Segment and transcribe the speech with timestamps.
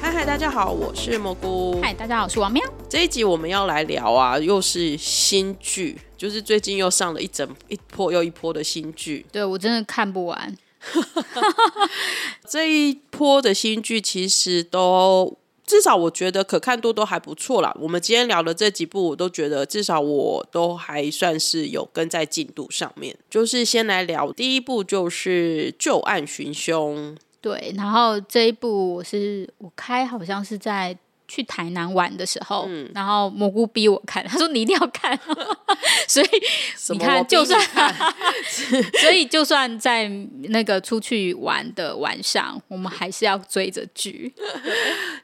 [0.00, 1.80] 嗨嗨，大家好，我是蘑菇。
[1.82, 2.62] 嗨，大家好，我是王喵。
[2.88, 9.26] 这一集我们要来聊啊，又是新剧，就是最近又上了一整一波又一波的新剧。
[9.30, 10.56] 对我真的看不完，
[12.48, 15.36] 这一波的新剧其实都
[15.68, 17.72] 至少我觉得可看度都还不错啦。
[17.78, 23.14] 我们今天聊的这几部，我都觉得至少我都还算是有跟在进度上面。
[23.28, 27.14] 就是先来聊第一部，就是《旧案寻凶》。
[27.40, 30.96] 对，然后这一部我是我开好像是在
[31.28, 32.90] 去台南玩的时候，嗯。
[32.94, 35.16] 然后蘑菇逼我看，他说你一定要看，
[36.08, 36.26] 所以
[36.90, 37.60] 你看，就算
[39.00, 40.08] 所以就算在
[40.48, 44.32] 那个出去玩的晚上，我们还是要追着剧。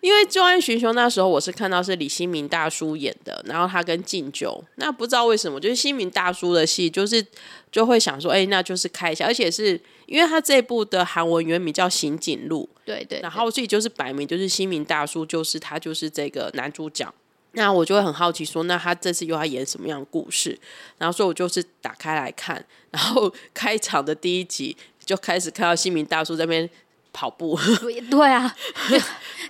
[0.01, 7.25] 因为《旧案寻凶》那时候我是看到是李新民大叔演的，然后他跟敬酒，那不知道为什么，就是新民大叔的戏，就是
[7.73, 17.13] 就会想说，哎、那就是开一下，而且是因为他这部的韩文原名叫《刑警录》，对对然后所以就是摆明就是新民大叔，就是他就是这个男主角。
[17.57, 20.59] 那我就会很好奇说，那他这次又要演什么样的故事？
[20.99, 26.69] 然后所以我就是打开来看，然后 开场的第一集就开始看到新民大叔在那边
[27.13, 28.57] 跑步， 对对啊，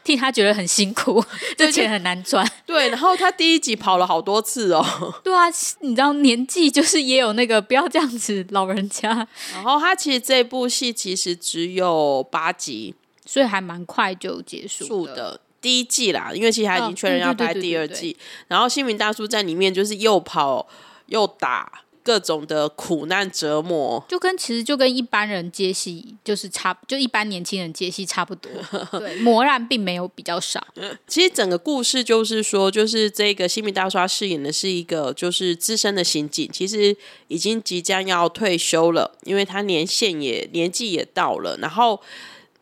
[0.05, 1.25] 替他觉得很辛苦，
[1.57, 2.47] 这钱很难赚。
[2.67, 4.85] 对，然后他第一集跑了好多次哦，
[5.23, 5.45] 对啊，
[5.81, 9.09] 你知道年纪就是也有那个不要这样子，老人家，
[9.55, 12.95] 然后他其实这部戏其实只有八集
[13.27, 15.41] 所以还蛮快就结束的。
[15.61, 18.15] 第一季啦，因为其实他已经哦确认要拍第二季，
[18.49, 20.67] 然后新民大叔在里面就是又跑
[21.07, 28.53] 又打各种的苦难折磨，就跟其实就跟一般人接戏就是差，就一般年轻人接戏差不多。
[29.01, 30.65] 对，磨难并没有比较少。
[31.09, 36.95] 其实整个故事就是说，就是这个新民大叔他饰演的是一个就是资深的刑警，其实
[37.29, 42.01] 已经即将要退休了，因为他年限也年纪也到了，然后。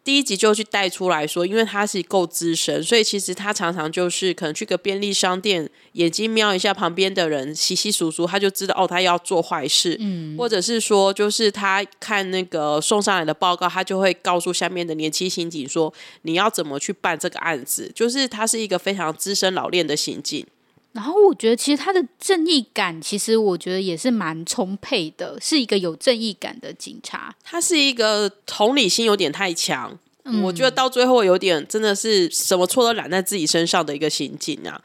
[0.05, 9.97] 第一集就去带出来说，因为他是够资深，所以其实他常常就是可能去个便利商店，眼睛瞄一下旁边的人，稀稀疏疏，他就知道哦，他要做坏事。
[10.01, 15.93] 嗯，或者是说，就是他看那个送上来的报告，他就会告诉下面的年轻刑警说，
[16.23, 17.91] 你要怎么去办这个案子。
[17.95, 20.45] 就是他是一个非常资深老练的刑警。
[20.93, 27.35] 然后我觉得其实他的正义感，其实我觉得也是蛮充沛的，是一个有正义感的警察。
[27.43, 29.99] 他是一个同理心有点太强，
[30.43, 34.79] 我觉得到最后有点真的是什么错都揽在自己身上的一个刑警啊。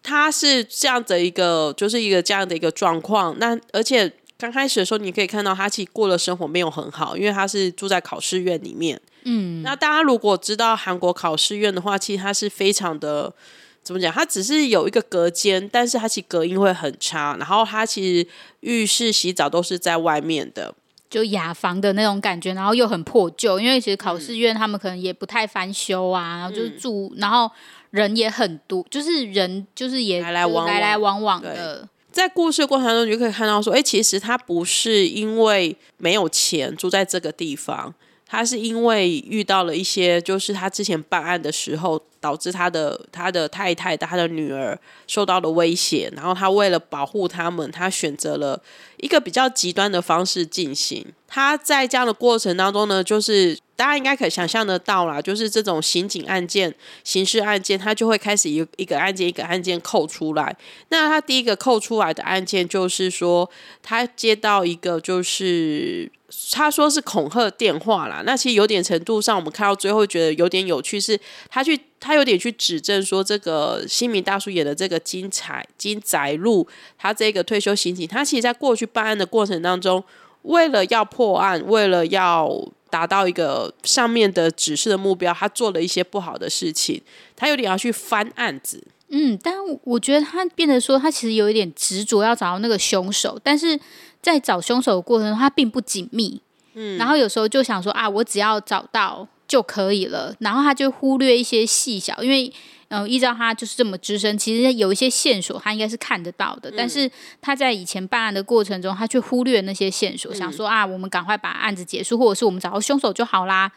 [0.00, 3.36] 他是这样的一个，就是一个这样的一个状况。
[3.40, 9.00] 那而且刚开始的时候，你可以看到他其实过的生活没有很好，因为他是住在考试院里面。
[9.24, 13.34] 嗯，那大家如果知道韩国考试院的话，其实它是非常的。
[13.82, 14.12] 怎么讲？
[14.12, 17.36] 它只是有一个隔间，但是它其实隔音会很差。
[17.38, 18.28] 然后它其实
[18.60, 20.74] 浴室、洗澡都是在外面的。
[21.10, 27.50] 就雅房的那种感觉，然后又很破旧，因为其实考试院他们可能也不太翻修啊，然后就是住，然后
[27.90, 31.86] 人也很多，就是人就是也来来往往来来往往的。
[32.10, 37.94] 在故事过程中，你就可以看到说，哎，其实他不是因为没有钱住在这个地方，
[38.26, 44.78] 他是因为遇到了一些，就是他之前办案的时候，导致他的他的太太、他的女儿
[45.08, 48.62] 受到了威胁，然后他为了保护他们，他选择了
[48.98, 51.04] 一个比较极端的方式进行。
[51.26, 56.72] 他在这样的过程当中呢，就是大家应该可以想象得到啦，就是这种刑警案件、
[57.02, 60.54] 刑事案件，他就会开始一一个案件一个案件扣出来。
[60.90, 63.50] 那他第一个扣出来的案件就是说，
[63.82, 66.08] 他接到一个就是
[66.52, 68.22] 他说是恐吓电话啦。
[68.24, 71.18] 那其实有点程度上，我们看到最后觉得有点有趣，是
[71.48, 76.66] 他去他有点去指证说，这个新民大叔演的这个金彩金载路，
[76.98, 80.02] 他这个退休刑警，他其实在过去办案的过程当中。
[80.42, 87.00] 为了要破案，为了要达到一个上面的指示的目标，他做了一些不好的事情，
[87.36, 88.82] 他有点要去翻案子。
[89.10, 89.54] 嗯，但
[89.84, 93.78] 我觉得他变得说，他其实有一点执着要找到那个凶手，但是
[94.20, 96.40] 在找凶手的过程中，他并不紧密。
[96.74, 102.52] 嗯，然后有时候就想说啊，我只要找到就可以了，然后他就忽略一些细小，因为。
[102.94, 107.10] 嗯，依照他就是这么资深，其实有一些线索他应该是看得到的，但是
[107.40, 113.72] 他在以前办案的过程中，他却忽略那些线索，想说啊，我们赶快把案子结束，或者是我们找到凶手就好啦。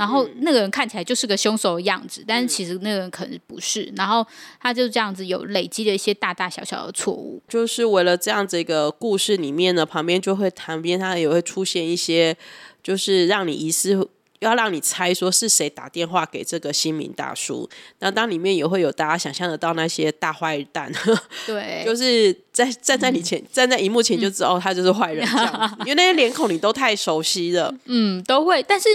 [0.00, 3.92] 然后那个人看起来就是个凶手的样子，但是其实那个人可能不是。
[3.94, 4.26] 然后
[4.58, 7.42] 他就这样子有累积了一些大大小小的错误。
[7.46, 12.34] 就是为了这样子一个故事里面呢，旁边就会旁边他也会出现一些，
[12.82, 14.08] 就是让你疑似
[14.38, 17.68] 要让你猜说是谁打电话给这个新民大叔。
[17.98, 20.90] 那当里面也会有大家想象得到那些大坏蛋，
[21.46, 27.74] 对，就是在站在你前，站在荧幕前就知道他就是坏人这样， 因为那些脸孔你都太熟悉了。
[27.84, 28.88] 嗯，都会，但是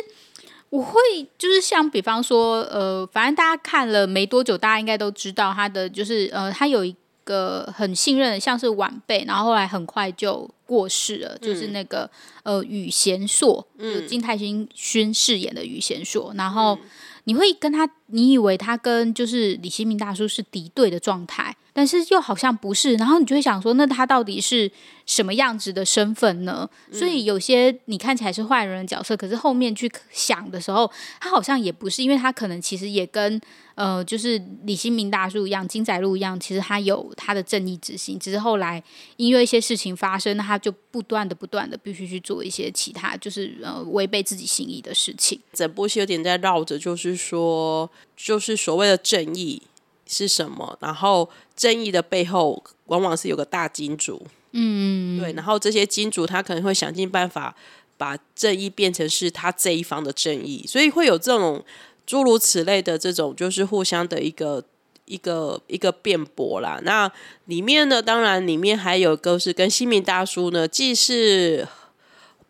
[0.75, 1.00] 我会
[1.38, 6.94] 就是像比方说，呃，反正大家看了没多久，大家应该都知道他的就是呃，他有一
[7.24, 12.10] 个很信任的，像是晚辈，然后后来很快就过世了，就是那个
[12.44, 16.78] 呃宇贤硕，就金泰勋勋饰演的宇贤硕，然后
[17.24, 21.56] 你会跟他，你以为他跟就是李新民大叔是敌对的状态。
[21.77, 24.72] 但是又好像不是，然后你就会想说，那他到底是
[25.06, 26.69] 什么样子的身份呢？
[26.89, 30.89] 所以有些你看起来是坏人的角色，可是后面去想的时候，
[31.19, 33.42] 他好像也不是，因为他可能其实也跟
[33.75, 38.81] 呃，就是李新民大叔一样，金仔路一样，其实他有他的正义之心，只是后来
[39.18, 45.38] 因为一些事情发生，他就不断的、不断的必须去做一些其他，就是呃违背自己心意的事情。
[45.51, 49.62] 整部戏有点在绕着，就是说，就是所谓的正义。
[50.07, 50.78] 是什么？
[50.80, 55.34] 然后正义的背后往往是有个大金主，嗯，对。
[55.34, 57.56] 然后这些金主他可能会想尽办法
[57.98, 61.63] 把正义变成是他这一方的正义，所以会有这种
[62.06, 64.63] 诸如此类的这种就是互相的一个
[65.06, 66.80] 一个一个辩驳啦。
[66.84, 67.12] 那
[67.46, 71.68] 里面呢，当然里面还有个是跟新民大叔呢，既是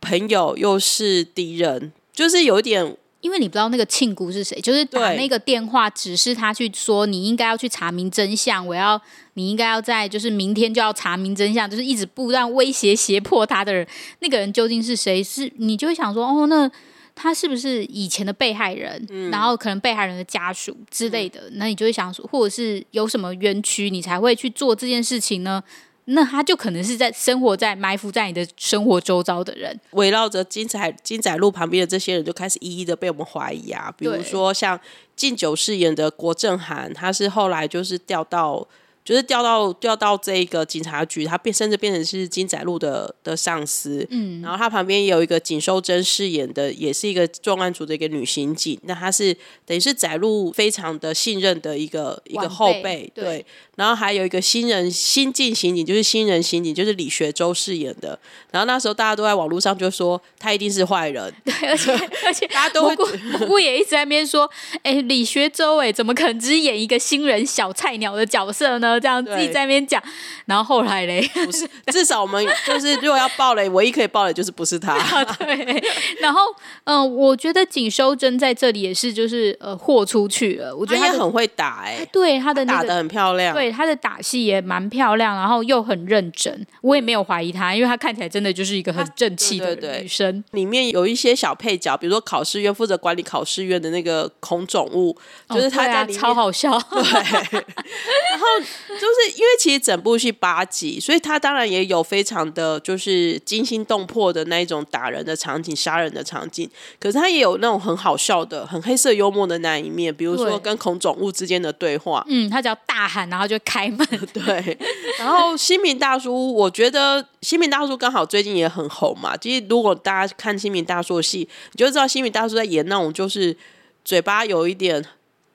[0.02, 2.98] 朋友又是敌人，就是有一点。
[3.26, 9.02] 因为你不知道那个庆姑是谁，就是打那个电话指示他去说你应该要去查明真相，我要
[9.34, 13.88] 你应该要在就是明天就要查明真相，就是一直不断威胁胁迫他的人，
[14.20, 15.24] 那个人究竟是谁？
[15.24, 16.70] 是你就会想说哦，那
[17.16, 19.04] 他是不是以前的被害人？
[19.32, 25.64] 然后可能被害人的家属之类的，那你就会想说，或者是有什么冤屈，你才会去做这件事情呢？
[26.06, 34.80] 那他就可能是在生活在埋伏在你的生活周遭的人，围绕着金彩金仔路旁边的这些人就开始一一的被我们怀疑啊，比如说像
[35.16, 38.68] 敬酒饰演的国政涵，他是后来就是调到。
[39.06, 49.32] 就是调到调到这个警察局，他变甚至变成是金仔路的的上司，嗯，然后他旁边也有一个景秀珍饰演的，也是一个重案组的一个女刑警，那她是
[49.64, 58.20] 等于是仔路非常的信任的一个一个后辈，对，然后还有一个新人新进刑警，就是新人刑警，就是李学周饰演的，
[58.50, 61.94] 然后那时候大家都在网络上就说他一定是坏人，对，而且
[62.26, 62.96] 而且大家都会，
[63.38, 64.50] 蘑菇也一直在那边说，
[64.82, 68.95] 哎，李学周，哎，怎么可能只演一个新人小菜鸟的角色呢？
[69.00, 70.02] 这样自己在那边讲，
[70.46, 74.96] 然后后来嘞，不是，至少我们就是如果要爆雷，唯一可以爆的就是不是他。
[75.40, 75.84] 对，
[76.20, 76.42] 然后
[76.86, 90.44] 嗯，我觉得景修真在这里也是就是呃豁出去了，我觉得他很会打哎，对他的打的很漂亮，对他的打戏也蛮漂亮，然后又很认真，我也没有怀疑他，因为他看起来真的就是一个很正气的女生。
[90.52, 95.16] 里面有一些小配角，比如说考试院负责管理考试院的那个孔总务，
[95.50, 97.02] 就是他在里超好笑，对，
[97.52, 98.46] 然后
[98.88, 99.26] 就是。
[99.36, 106.70] 因为其实整部戏八集，所以他当然也有非常的就是惊心动魄的那一种打人的场景、杀人的场景。
[107.00, 112.24] 可是他也有那种很好笑的、很黑色幽默的那一面，比如说跟恐种物之间的对话。
[112.30, 114.08] 嗯，他只要大喊，然后就开门。
[114.32, 114.78] 对。
[115.20, 119.36] 然后新民大叔，我觉得新民大叔刚好最近也很红嘛。
[119.36, 123.58] 其实如果大家看新民大叔的戏，你就知道新民大叔在演那种就是
[124.06, 125.04] 嘴巴有一点。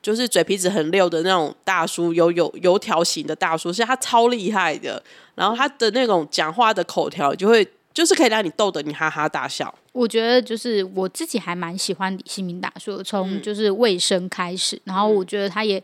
[0.03, 5.03] 就是嘴皮子很溜的那种大叔，有有油条型的大叔，是他超厉害的。
[5.35, 9.75] 然后他的那种讲话的口条，就会就是可以让你逗得你哈哈大笑。
[9.93, 15.83] 我觉得就是我自己还蛮喜欢李新民大叔，从就是卫生开始，然后我觉得他也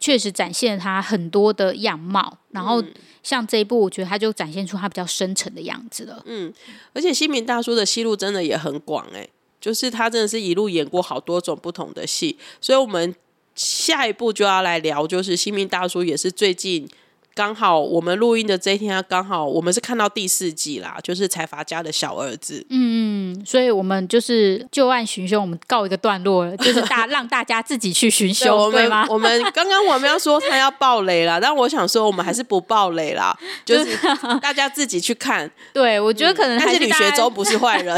[0.00, 2.38] 确实展现了他很多的样貌。
[2.52, 2.82] 然后
[3.22, 6.22] 像这一部，我觉得他就展现出他比较深沉的样子了。
[6.24, 6.50] 嗯，
[6.94, 9.28] 而且新民大叔的戏路真的也很广哎，
[9.60, 13.14] 就是他真的是一路演过好多种不同的戏，所以我们。
[13.58, 16.88] 下一步就要来聊，就是新民大叔也是最近
[17.34, 22.66] 刚好我们录音的这一天，刚好我们是看到第四季啦，就是财阀家的小儿子。
[22.70, 29.06] 嗯嗯，所以我们就是旧案寻凶，我们告一个段落了，就是大让大家自己去寻凶， 对吗？
[29.08, 33.96] 我们刚刚我们要说他要爆雷了， 但我想说我们还是不爆雷啦，就是
[34.42, 35.48] 大家自己去看。
[35.72, 37.96] 对，我觉得可能但是李学周不是坏人。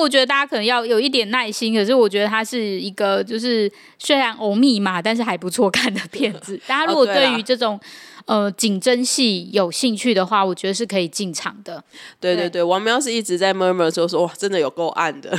[0.00, 6.58] 我觉得大家可能要有一点耐心，可是我觉得它是一个就是虽然欧密码，但是还不错看的片子。
[6.66, 7.78] 大家如果对于这种
[8.30, 11.82] 呃警侦系有兴趣的话，我觉得是可以进场的。
[12.20, 15.36] 对对对对，王喵是一直在 murmur 说说哇，真的有够暗的。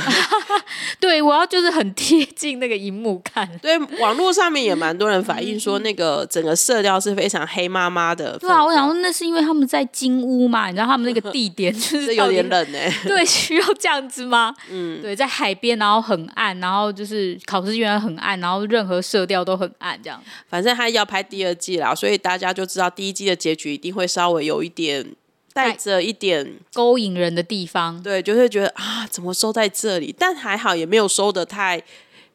[1.00, 3.48] 对我要就是很贴近那个荧幕看。
[3.62, 8.36] 对，网络上面也蛮多人反映说，那个整个色调是非常黑麻麻的。
[8.38, 12.92] 对啊，我想说那是因为他们在金屋嘛，你知道他们那个地点 就是有点冷哎。
[13.04, 14.54] 对，需要这样子吗？
[14.70, 20.20] 嗯，对，在海边，然后很暗，然后就是考试院很暗，然后任何色调都很暗，这样。
[20.48, 25.14] 反正他要拍第二季啦，所以大家就知道第一季的结局一定会稍微有一点
[25.52, 28.02] 带着一点勾引人的地方。
[28.02, 30.14] 对，就会觉得啊，怎么收在这里？
[30.16, 31.82] 但还好也没有收的太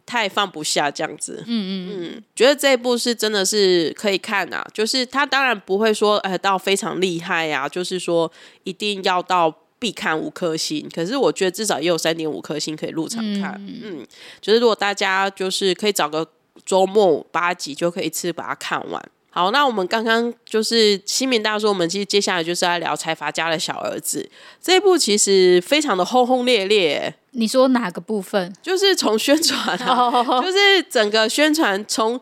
[0.06, 1.44] 太放不下这样子。
[1.46, 1.72] 嗯嗯
[2.18, 8.32] 嗯，觉得这一部是真的是可以看啊，就是他当然不会说呃到非常厉害呀，就是说
[8.64, 9.56] 一定要到。
[9.80, 13.54] 必看五颗星，可是我觉得至少也有三点五颗星可以入场看。
[13.84, 14.04] 嗯，
[14.42, 16.28] 就是如果大家就是可以找个
[16.66, 19.10] 周末八集就可以一次把它看完。
[19.38, 24.28] 好，那我们刚刚就是新民大叔，我们其实接下来就是在聊财阀家的小儿子
[24.60, 27.14] 这一部，其实非常的轰轰烈烈。
[27.34, 28.52] 你说哪个部分？
[28.64, 29.78] 就是从宣传，
[30.42, 32.20] 就是整个宣传，从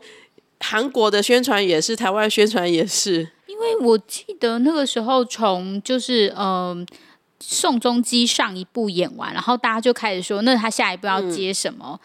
[0.60, 3.26] 韩国的宣传也是，台湾宣传也是。
[3.46, 6.86] 因为我记得那个时候从就是嗯。
[7.38, 12.00] 宋仲基上一部演完，然后大家就开始说，那他下一步要接什么？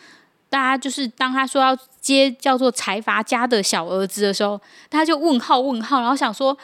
[0.51, 6.55] 大家就是当他说要接叫做财阀家的小儿子的时候，大家就问号问号，然后想说，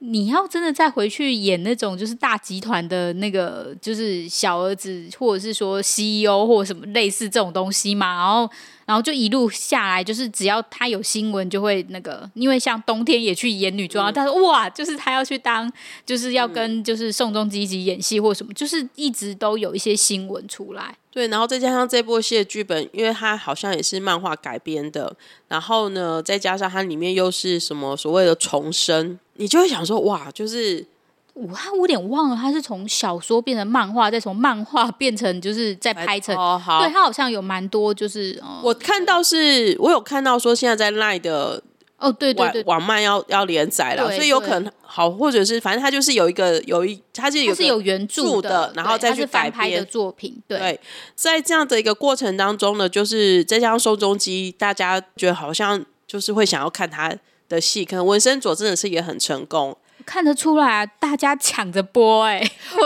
[0.00, 8.16] 你要真的再回去演那种就是大集团的那个就是小儿子，或者是说 CEO 或者什么类似这种东西嘛？
[8.16, 8.50] 然后。
[8.88, 15.70] 然后就一路下来，就是只要他有新闻，就会那个，因为像冬天也去演女装，他说哇，就是他要去当，
[16.06, 20.96] 就是要跟就是宋仲基一起演戏或什么，就是一直都有一些新闻出来。
[21.18, 25.12] 对，然后再加上这部戏的剧本，因为它好像也是漫画改编的，
[25.48, 30.86] 然后呢，再加上它里面又是什么所谓的重生，你就会想说哇，就是。
[31.34, 36.36] 我他我有点忘了，他是从小说变成漫画，再从漫画 变成就是再拍成。
[36.36, 36.80] 哦，好。
[36.80, 41.62] 对他好像有蛮多，就是我看到是，我有看到说现在在赖的
[41.96, 50.34] 哦，对对对，网漫要要连载了，所以有可能好，或者是反正他就是有一个有一，他是有是有原著的，然后再去改编的作品。
[50.48, 50.80] 对，
[51.14, 57.14] 在这样的一个过程当中呢，就是再加上宋仲基，大家觉得好像就是会想要看他
[57.50, 59.76] 的戏，可能文森佐真的是也很成功。
[60.06, 62.40] 看得出来啊，大家抢着播哎！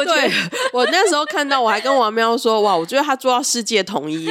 [0.05, 0.33] 对
[0.73, 4.29] 我那时候看到，我还跟王喵说：“哇，我觉得他做到世界统一。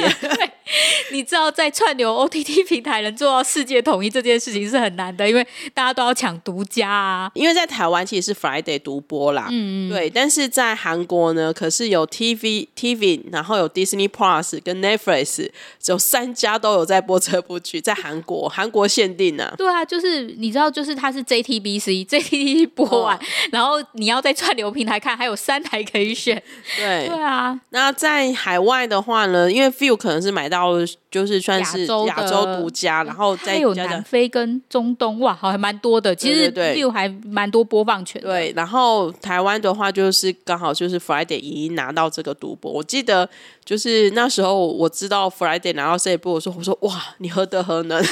[1.12, 7.30] 你知道，在串流 OTT 平台能做到世界统一这件事情是很难的，因为大家都要抢独家啊。
[7.34, 10.10] 因为在台湾其实是 Friday 独播啦，嗯嗯，对。
[10.10, 15.48] 但是在韩国呢，可是有 TV TV，然后有 Disney Plus 跟 Netflix，
[15.86, 19.52] 有三家都有在播这部剧，在韩国， 韩国限定呢。
[19.56, 23.18] 对啊，就是你知道，就是它是 JTBC，JTB 播完，
[23.52, 26.42] 然后你要在串流平台看，还有三台可以选。
[26.76, 30.72] 对对啊，那在海外的话呢，因为 Feel 可能是买到。
[31.10, 36.14] 就是算是亚洲独家，然后再有南非跟中东，哇，好还蛮多的。
[36.14, 38.20] 其实 view 还蛮多播放权。
[38.22, 42.72] 对，然后台湾的话，就是刚好就是 Friday 已经拿到这个独播。
[42.72, 43.28] 我记得
[43.64, 48.02] 就是那时候我知道 Friday 拿到这一部，我说我说哇，你何德何能？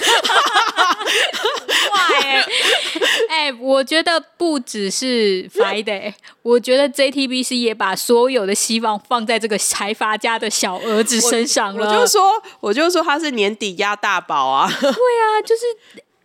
[2.12, 2.44] 哎
[3.28, 11.86] 哎，我觉得不只是 Friday， 我觉得 JTBC 也把所有的希望放在这个财阀家的小儿子身上了。
[11.88, 12.22] 我就说，
[12.60, 14.68] 我就说他是年底压大宝啊！
[14.80, 15.62] 对啊，就是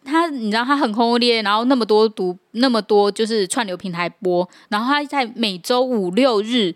[0.04, 6.74] 他，你知道他很轰烈，然后那么多读那么多就是串流平台播，然后他在每周五六日。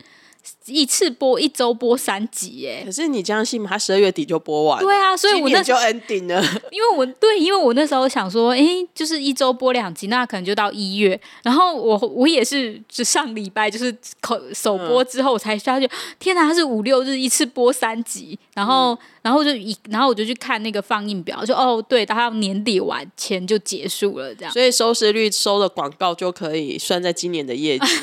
[0.65, 3.69] 一次播一周播三集，哎，可是你相信吗？
[3.71, 6.41] 他十二月底就播完，对啊，所以我那就 ending 了。
[6.69, 11.19] 因为我对，因为我那时候想说，哎，就是一周播两集，那可能就到一月。
[11.43, 15.89] 然后我我也是，就上礼拜就是口首播之后才发觉，
[16.19, 27.85] 天哪，他是五六日一次播三集，然后然后就一，然后我就去看那个放映表，就哦，对，他要年底完前就结束了，这样，所以收视率收的广告就可以算在今年的业绩。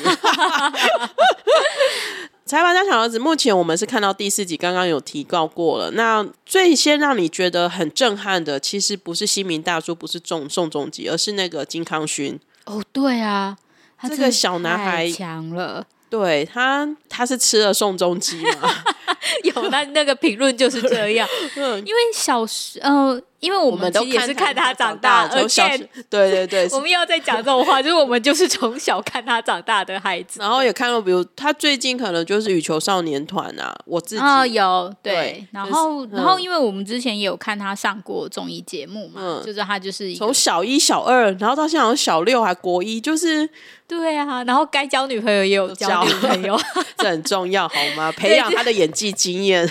[2.47, 5.91] 财阀家小儿子，目前我们是看到第四集，刚刚有提到过了。
[5.91, 12.39] 那最先让你觉得很震撼的，其实不是新民大叔，不是宋宋仲基，而是那个金康勋。
[12.65, 13.57] 哦，对啊，
[14.07, 15.85] 这个小男孩强了。
[16.09, 18.71] 对他，他是吃了宋仲基嘛？
[19.43, 21.27] 有那那个评论就是这样，
[21.57, 25.77] 因为小时呃，因为我们都也是看他长大，而且
[26.09, 30.39] 对对对， 我们要再讲这种话，就是我们就是从小看他长大的孩子。
[30.41, 36.09] 然后也看到，比如他最近可能就是羽球少年团啊，我自己、啊、有对，对然就是后、嗯。
[36.13, 39.43] 然后因为我们之前也有看他上过综艺节目嘛，嗯。
[39.45, 43.47] 就是他就是从小一、小二，然后到现在好像小六还国一，就是
[43.87, 46.59] 对啊，然后该交女朋友也有交交女朋友，
[46.97, 48.11] 这很重要，好吗？
[48.11, 49.69] 培养他的演技经验。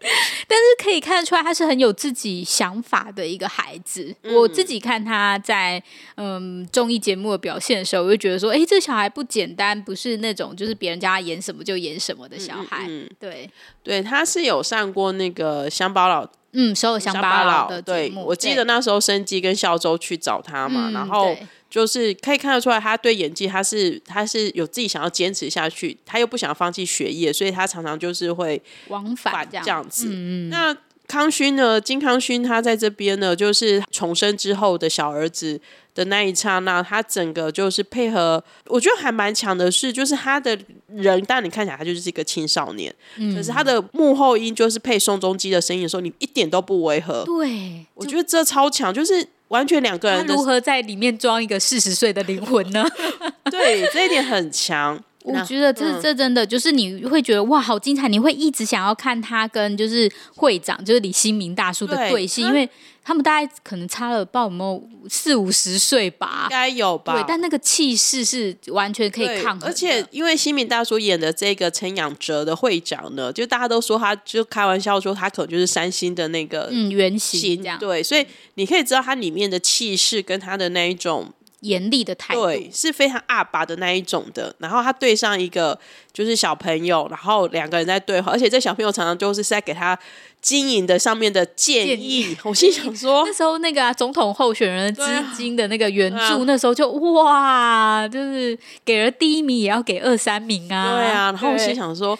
[0.48, 4.14] 但是可以看得出来，他是很有自己想法的一个孩子。
[4.22, 5.82] 嗯我自己看他在
[6.16, 12.86] 嗯综艺节目的表现的时候，我就觉得说，哎，这小孩不简单，不是那种就是别人家演什么就演什么的小孩。
[12.88, 13.50] 嗯，对，
[13.82, 29.86] 对，他是有上过那个乡巴佬嗯，所有乡乡巴佬佬的节目，对我记得那时候生机跟孝周去找他嘛，嗯然后对就是可以看得出来，他对演技他是他是有自己想要坚持下去，他又不想放弃学业，所以他常常就是会往返这样。
[29.86, 30.06] 子。
[30.08, 30.74] 嗯嗯，那
[31.06, 31.78] 康勋呢？
[31.78, 35.60] 金康勋他在这边呢，就是重生之后的小儿子
[35.94, 52.84] 的那一刹那，他整个就是配合，我觉得还蛮强的是，就是他的人，但你看起来他就是一个青少年，嗯可是他的幕后音就是配宋仲基的声音的时候，你一点都不违和，对，我觉得这超强，就是完全两个人的如何在里面装一个四十岁的灵魂呢？
[53.50, 55.00] 对这一点很强。
[55.26, 58.08] 我那觉得这、嗯这真的就是你会觉得哇，好精彩！
[58.08, 62.68] 你会一直想要看他跟就是会长，就是李新民大叔的对对戏，他因为
[63.02, 66.50] 他们大概可能差了不知道有没有四五十岁吧应。
[66.50, 67.14] 该有吧？
[67.14, 81.32] 对，但那个气势是完全可以对抗衡，而且因为新民大叔演的这个陈养哲的会长呢，就大家都说他就开玩笑说他可能就是三星的那个嗯原型星，这样对，所以你可以知道他里面的气势跟他的那一种，
[81.66, 84.54] 严厉的态度，对，是非常阿爸的那一种的。
[84.58, 85.78] 然后他对上一个
[86.12, 89.98] 就是小朋友，然后两个人在对话，而且这小朋友常常就是在给他
[90.40, 92.36] 经营的上面的建建议。
[92.44, 100.96] 我心想说 那，时候那个啊、总统候选人资对啊金的那个援助，啊那时候就哇，就是给了第一名也要给二三名啊。
[100.96, 102.18] 对啊，然后我心想说，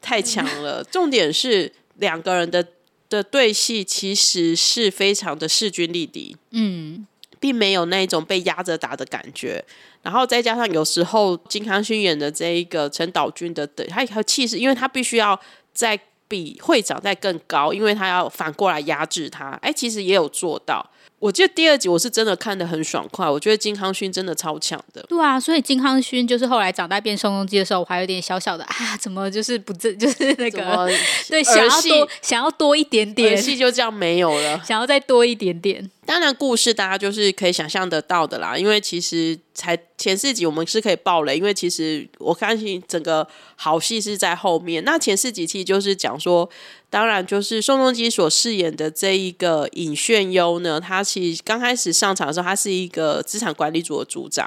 [0.00, 0.84] 太强了。
[0.90, 2.66] 重点是两个人的
[3.08, 7.06] 的对戏其实是非常的势均力敌，嗯，
[7.42, 9.62] 并没有那种被压着打的感觉。
[10.00, 15.38] 然后再加上有时候金康勋演的这一个陈岛君的的，他有气势，因为他必须要
[15.74, 19.50] 在比会长在更高，因为他要反过来压制他。
[19.60, 20.88] 哎，其实也有做到。
[21.22, 25.00] 我记得第二集我是真的看的很爽快，我觉得金康勋真的超强的。
[25.08, 30.90] 对啊，所以金康勋就是后来长大变宋仲基的时候，我还有点小小的 啊，怎么就是不正，就是那个
[31.30, 34.60] 对，想要多想要多一点儿点，戏就这样没有了。
[34.66, 35.88] 想要再多一点点。
[36.04, 44.82] 当然，故事大家就是可以想象得到的啦，因为其实才前四集我们是可以爆雷，因为其实我相信整个好戏是在后面。
[44.82, 46.50] 那前四集其实就是讲说，
[46.92, 54.46] 当然就是宋仲基所饰演的这一个尹炫优呢，他其实刚开始上场的时候，他是一个资产管理组的组长，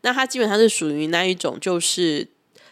[0.00, 2.26] 那他基本上是属于那一种就是。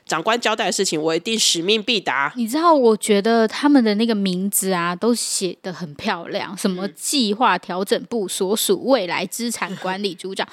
[0.07, 2.33] 长官交代的事情，我一定使命必达。
[2.35, 10.45] 你知道，我觉得他们的那个名字啊，都写的很漂亮，什么计划调整部所属未来资产管理组长。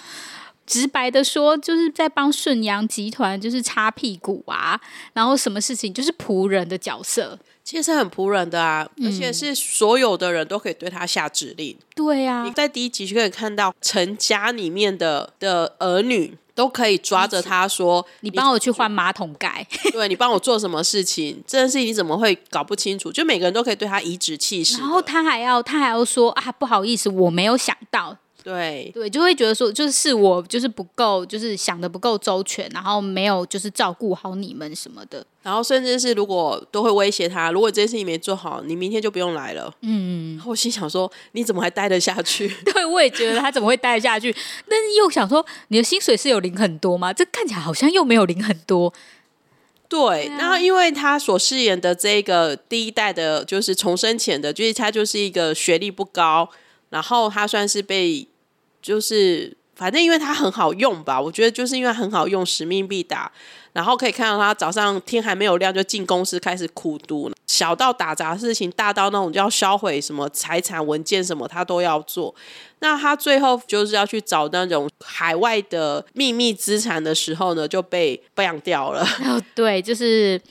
[0.68, 4.80] 直白的说，就是在帮顺阳集团就是擦屁股啊，
[5.14, 7.40] 然后什么事情就是仆人的角色。
[7.68, 11.78] 其实很仆人的啊，而且是所有的人都可以对他下指令。
[11.94, 19.68] 对啊你，在第一集就可以看到陈家里面的的儿女都可以抓着他说：“你帮我去换马桶盖。
[19.92, 21.44] 对你帮我做什么事情？
[21.46, 24.78] 这件事情你怎么会搞不清楚？”就每个人都可以对他颐指气使。
[24.78, 28.18] 然后他还要他还要说啊，不好意思，我没有想到。
[28.48, 35.26] 对对，就会觉得说，就是是我就是不够，就是想的不够周全，然后没有就是照顾好你们什么的。
[35.44, 39.74] 然后甚至是如果都会威胁他，如果这件事情没做好，你明天就不用来了。
[39.82, 42.48] 嗯，我心想说，你怎么还待得下去？
[42.64, 44.34] 对，我也觉得他怎么会待得下去？
[44.70, 47.12] 但是又想说，你的薪水是有零很多吗？
[47.12, 48.94] 这看起来好像又没有零很多。
[49.90, 56.50] 对，啊然后因为他所饰演的这个第一代的，就是重生前的，就是他就是一个学历不高，
[56.90, 58.28] 然后他算是被，
[58.88, 63.30] 就是反正因为他很好用吧，我觉得就是因为很好用，使命必达。
[63.74, 72.34] 然后可以看到他早上天还没有亮就进公司开始苦读，小到打杂事情，大到那种就要销毁什么财产文件什么，他都要做。
[72.80, 79.06] 那他最后就是要去找那种海外的秘密资产的时候呢，就被 ban 掉了。
[79.26, 80.42] 哦，对，就是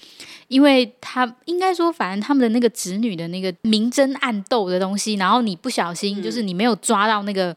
[0.46, 7.57] 因为他应该说，反正他们的那个子女的那个明争暗斗的东西，然后你不小心，就是你没有抓到那个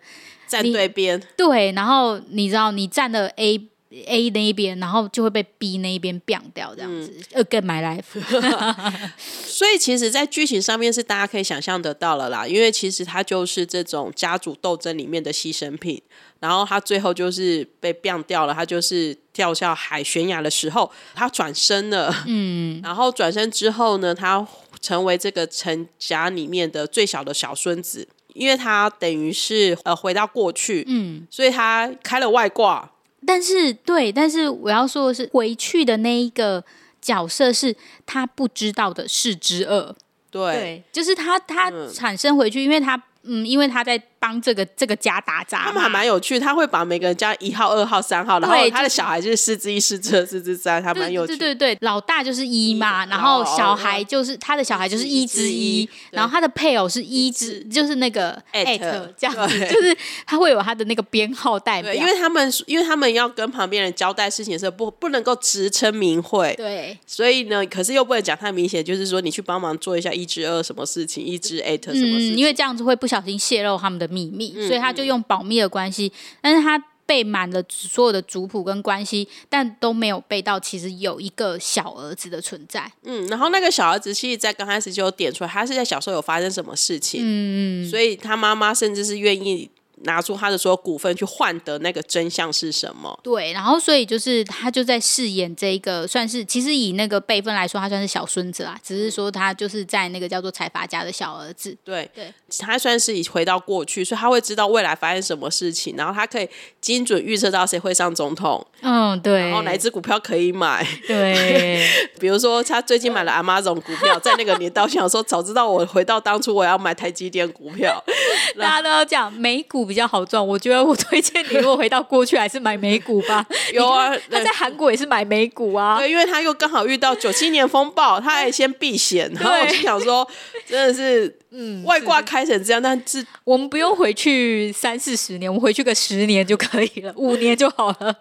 [0.50, 3.62] 站你对边，对，然后你知道你站的 A
[4.06, 7.12] A 那一边，然后就会被 B 那一边 b 掉，这样子。
[7.34, 8.22] Again my life。
[9.46, 16.02] 所以其实，在剧情上面是大家可以想象得到了啦，因为其实他就是这种家族斗争里面的牺牲品。
[16.40, 22.14] 然后他最后就是被 b 掉了，他就是掉下海悬崖的时候，他转身了。
[22.28, 22.80] 嗯。
[22.86, 24.48] 然后转身之后呢，他
[24.80, 28.08] 成为这个陈家里面的最小的小孙子，
[28.40, 32.90] 因为他等于是呃回到过去，嗯，所以他开了外挂。
[33.28, 36.64] 但是对，但是我要说的是，回去的那一个
[37.02, 37.76] 角色是
[38.06, 39.94] 他不知道的事之二，
[40.32, 44.02] 对，就是他他产生回去，因为他嗯，因为他在。
[44.20, 46.40] 帮这个这个家打杂，他们还蛮有趣。
[46.40, 51.36] 他会把每个人家一号、二号、三号，然后他的小孩就是四之一、四之二、四之三，还蛮有趣。
[51.38, 61.94] 对对对，老大就是一嘛，然后小孩就是他的小孩就是一之一，然后他的配偶是一之，就是那个 at 这样子，就是他会有他的那个编号代表。
[61.94, 74.94] 因为他们因为他们要跟旁边人交代事情的时候，不不能够直称名讳，对，所以呢，可是又不能讲太明显，就是说你去帮忙做一下一之二什么事情，一之 at 什么事情，因为这样子会不小心泄露他们的秘密，所以他。
[75.00, 82.92] 就用保密的关系，但是他背满了所有的族谱跟关系，但都没有背到其实有一个小儿子的存在。
[83.04, 89.70] 嗯，然后那个小儿子其实，在刚开始就有点出来，他是在小时候有发生什么事情，嗯嗯，所以他妈妈甚至是愿意。
[90.04, 93.20] 拿出他的所有股份去换得那个真相是什么？
[93.22, 98.80] 对，然后所以就是他就在饰演这一个，算是其实以那个辈分来说，他算是小孙子啦。
[98.82, 101.78] 只是说他就是在那个叫做财阀家的小儿子。
[101.84, 108.66] 对对，他算是以回到过去，所以他会知道未来发生什么事情，然后他可以精准预测到谁会上总统。
[108.82, 109.50] 嗯，对。
[109.50, 110.88] 然后哪只股票可以买？
[111.06, 111.86] 对。
[112.22, 118.02] 比如说他最近买了 Amazon 股票，在那个年代想说，早知道我回到当初我要买台积电股票。
[118.58, 119.89] 大家都要讲美股。
[119.90, 123.44] 比较好赚，我觉得我推荐你，如果回到过去，还是买美股吧。
[123.74, 125.98] 有啊，他在韩国也是买美股啊。
[125.98, 129.30] 对，因为他又刚好遇到九七年风暴， 他还先避险。
[129.34, 130.26] 然后我就想说，
[130.68, 138.16] 真的是， 嗯，外挂开成这样，但是我们不用回去三四十年，我们回去个十年就可以了，五年就好了。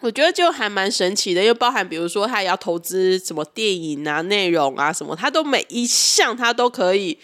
[0.00, 7.18] 我觉得就还蛮神奇的，又包含比如说他也要投资什么电影啊、内容啊什么，他都每一项他都可以。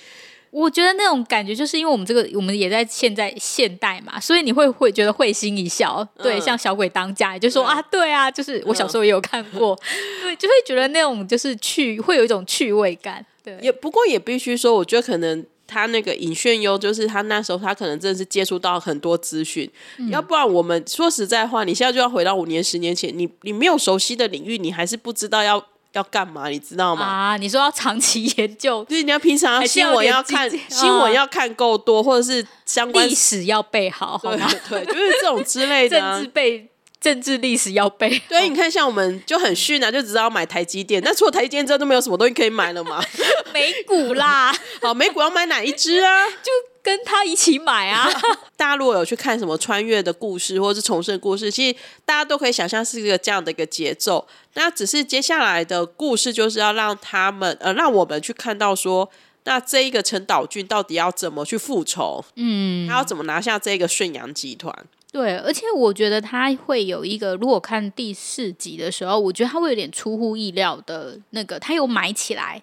[0.52, 6.06] 我觉得那种感觉，就是因为我们这个，我们也在现在现代嘛，所以你会会觉得会心一笑。
[6.22, 9.74] 对，像小鬼当家，就说啊，对啊，就是我小时候也有看过，
[10.22, 13.24] 对，就会觉得那种就是趣，会有一种趣味感。
[13.42, 19.70] 对，也不过也必须说，我觉得可能他那个尹炫优，就是他那时候他可能真的是接触到很多资讯，
[20.10, 25.66] 要不然我们说实在话，你现在就要回到五年、十年前，你你没有熟悉的领域，你还是不知道要。
[25.92, 26.48] 要干嘛？
[26.48, 27.04] 你知道吗？
[27.04, 34.36] 啊，你说要长期研究，就是你要平常新闻要看新闻要看够多，或者是相关历史要背好，对
[34.68, 36.68] 对，就是这种之类的 政治背
[37.00, 38.20] 政治历史要背。
[38.28, 43.02] 对，你看像我们就很逊啊，就只知道买台积电，那除了台积电之后都没有什么东西可以买了吗？
[43.52, 46.26] 美股啦，好，美股要买哪一支啊？
[46.28, 46.71] 就。
[46.82, 48.10] 跟他一起买啊！
[48.56, 54.26] 大家如果有去看什么穿越的故事，或者是重生故事，其实大家都可以想象是一个这样的一个节奏。
[54.54, 59.08] 那只是接下来的故事就是要让他们呃，让我们去看到说，
[59.44, 62.24] 那这一个陈岛俊到底要怎么去复仇？
[62.34, 64.74] 嗯，他要怎么拿下这个顺阳集团？
[65.12, 72.62] 对，而且我觉得他会有一个，如果看第四集的时候，我觉得他会有点出乎意料的那个，他有买起来。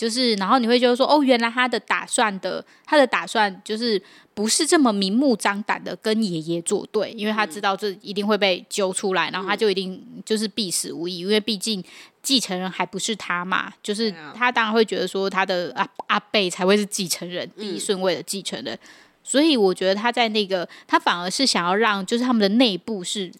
[0.00, 11.84] 就是，然后你会觉得说，哦，原来他的打算的，他的打算就是不是这么明目张胆的跟爷爷作对，因为他知道这一定会被揪出来，然后他就一定就是必死无疑，因为毕竟
[12.22, 18.78] 继承人还不是他嘛，就是他当然会觉得说他的阿阿贝才会是继承人，第一顺位的继承人，
[19.22, 23.30] 所以我觉得他在那个他反而是想要让就是他们的内部是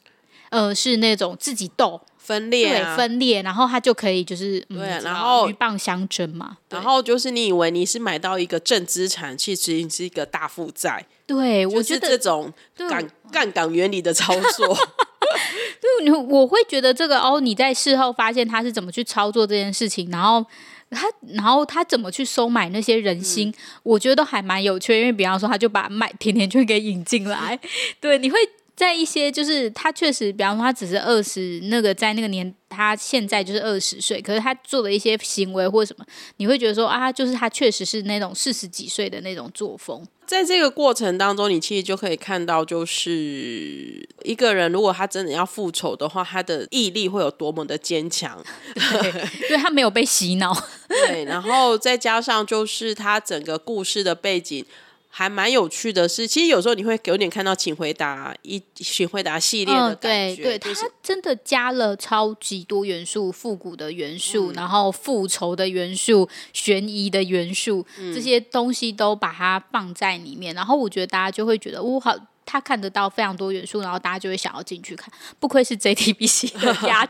[0.51, 1.99] 呃是那种自己斗。
[2.31, 6.57] 分裂，对，分裂，然后他就可以就是对，然后鹬蚌相争嘛。
[6.69, 11.05] 然后就是你以为你是买到一个正资产，其实你是一个大负债。
[11.27, 14.79] 对，我觉得这种杠杠杆原理的操作，
[15.83, 20.47] 对，你我会觉得这个哦，你在事后发现他是怎么去操作这件事情，然后
[20.91, 24.97] 他，然后他怎么去收买那些人心，我觉得都还蛮有趣。
[24.97, 27.59] 因为比方说，他就把卖甜甜圈给引进来，
[28.01, 28.39] 对，你会。
[28.81, 36.07] 在一些就是他确实，比方说他只是二十，那个在那个年，他现在就是二十岁，可是他做的一些行为或什么，
[36.39, 40.03] 你会觉得说啊，就是他确实是那种四十几岁的那种作风。
[40.25, 48.43] 在这个过程当中，你其实就可以看到，就是一个人如果他真的要复仇的话，他的毅力会有多么的坚强。
[48.75, 50.57] 对，他没有被洗脑。
[50.89, 54.65] 对，然后再加上就是他整个故事的背景。
[55.13, 72.17] 还蛮有趣的是，其实有时候你会有点看到《请回答》一《请回答》系列的感觉，对，对，它真的加了超级多元素，复古的元素，然后复仇的元素，悬疑的元素，这些东西都把它放在里面，然后我觉得大家就会觉得，哇，好。
[72.51, 75.09] 他看得到非常多元素，然后大家就会想要进去看。
[75.39, 77.09] 不愧是 JTBC 的压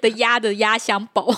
[0.00, 1.28] 的压的压箱宝，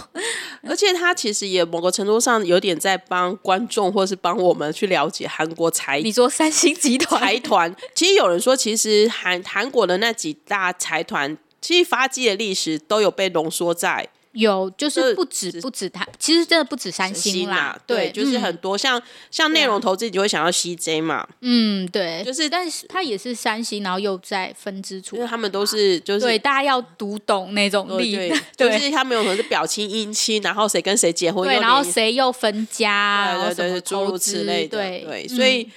[0.63, 6.01] 而且他其实也某个程度上有点在帮观众，或是帮我们去了解韩国财。
[6.05, 14.09] 你说三星集团财团，其实有人说，其实韩韩国的那几大财团，其实发迹的历史都有被浓缩在。
[14.33, 35.69] 有，就是不止不止它，其实真的不止三星啦，对，就是很多像像内容投资，你就会想到 CJ 嘛，嗯，对，就是，但是它也是三星，然后又在分支出，因为他们都是就是对大家要读懂那种力，对，就是他们有可能是表亲姻亲，然后谁跟谁结婚，对，然后谁又分家，对对对，诸如此类的，对对，所以。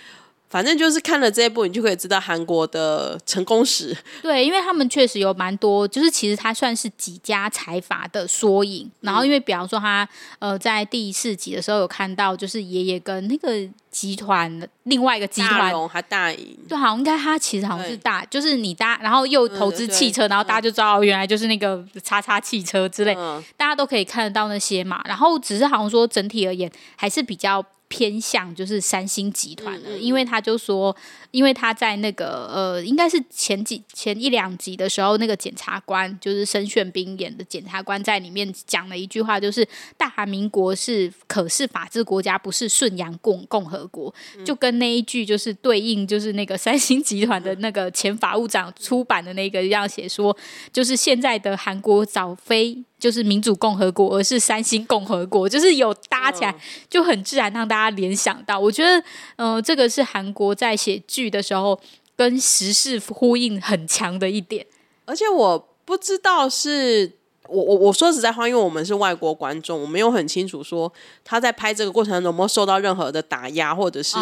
[0.54, 3.98] 反正就是看了这一部，你就可以知道韩国的成功史。
[4.22, 8.88] 对，因为他们确实有蛮多，就是其实它算是几家财阀的缩影。
[9.02, 23.16] 然后，因为比方说他呃，在第四集的时候有看到，就是爷爷跟那个集团另外一个集团，还大赢，对，好像应该他其实好像是大，就是你搭，然后又投资汽车，然后大家就知道原来就是那个叉叉汽车之类，
[23.58, 25.02] 大家都可以看得到那些嘛。
[25.06, 27.66] 然后只是好像说整体而言还是比较。
[27.94, 30.96] 偏向就是三星集团的，因为他就说，
[31.30, 39.64] 因为他在那个呃，应该是前几前一两集的时候，那个检察官就是申炫斌演的检察官在里面讲了一句话，就是
[39.96, 44.12] 大韩民国是可是法治国家，不是顺阳共共和国，
[44.44, 50.36] 就跟那一句就是对应，就是那个三星集团的那个前法务长出版的那个一样写说，
[50.72, 52.84] 就是现在的韩国早非。
[53.04, 56.56] 就是民主共和国，而是三星共和国，就是有搭起来
[56.90, 58.58] 就很自然让大家联想到。
[58.58, 59.04] 我觉得，
[59.36, 61.78] 嗯，这个是韩国在写剧的时候
[62.16, 64.66] 跟时事呼应很强的一点。
[65.04, 67.12] 而且我不知道是
[67.50, 70.90] 我我我说实在话，因为我们是外国观众，我没有很清楚说
[71.26, 74.16] 他在拍这个过程中有没有受到任何的打压，或者是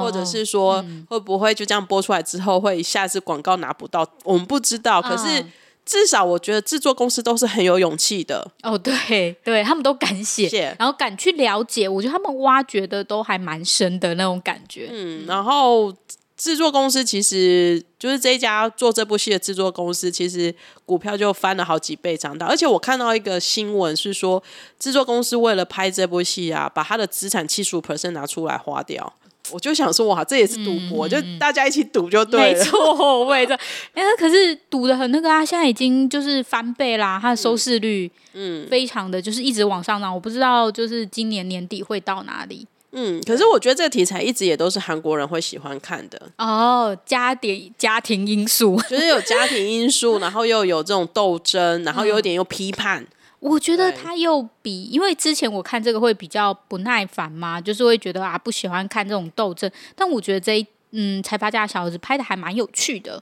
[0.00, 5.02] 或者是说会不会就这样播出来之后会下次广告拿不到，我们不知道。
[5.02, 5.44] 可是。
[5.92, 14.88] 至少我觉得制作公司都是很有勇气的哦，对对，他们都敢写，然后敢去了解，我觉得他们挖掘的都还蛮深的那种感觉。
[14.90, 15.92] 嗯，然后
[16.34, 20.54] 制作公司其实就是这一家做这部戏的制作公司，其实
[20.86, 24.42] 股票就翻了好几倍涨到，而且我看到一个新闻是说，
[24.78, 29.12] 制作公司为了拍这部戏啊，把他的资产七十五 percent 拿出来花掉。
[29.50, 32.58] 我就想说，哇，这也是赌博，就大家一起赌就对了。
[32.58, 33.54] 没错，我也这。
[33.92, 40.14] 哎，可是赌的很那个啊，现在已经就是翻倍啦，它的收视率，嗯，非常的就是一直往上涨。
[40.14, 42.66] 我不知道，就是今年年底会到哪里。
[42.92, 46.20] 嗯，可是我觉得这个题材一直也都是韩国人会喜欢看的。
[46.36, 53.06] 哦，家庭家庭因素，就是有家庭因素，然后又有这种斗争，然后有点又批判。
[53.42, 59.68] 我觉得他又比，因为之前我看这个会比较不耐烦嘛，就是会觉得啊不喜欢看这种斗争。
[59.96, 63.20] 但我觉得这嗯财阀家的小儿子拍的还蛮有趣的，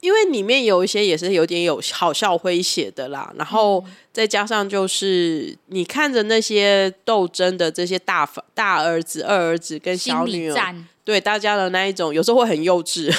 [0.00, 10.74] 因为里面有一些也是有点有好笑诙谐的啦，然后再加上就是你看着那些斗争的这些大大儿子、二儿子跟小女儿，
[11.06, 13.10] 对大家的那一种，有时候会很幼稚。